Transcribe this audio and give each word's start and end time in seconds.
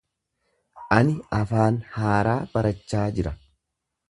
Ani 0.95 1.13
afaan 1.39 1.77
haaraa 1.99 2.37
barachaa 2.57 3.05
jira. 3.19 3.37